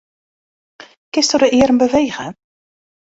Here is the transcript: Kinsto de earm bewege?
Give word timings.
Kinsto 1.13 1.37
de 1.43 1.49
earm 1.59 1.77
bewege? 1.83 2.25